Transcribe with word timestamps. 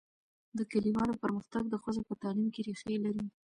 د 0.57 0.59
کلیوالو 0.71 1.19
پرمختګ 1.23 1.63
د 1.69 1.75
ښځو 1.83 2.01
په 2.09 2.13
تعلیم 2.21 2.49
کې 2.53 2.61
ریښې 2.67 2.97
لري. 3.05 3.25